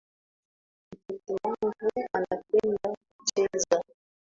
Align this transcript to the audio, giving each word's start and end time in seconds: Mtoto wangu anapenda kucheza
Mtoto 0.93 1.37
wangu 1.47 1.73
anapenda 2.13 2.95
kucheza 3.17 3.83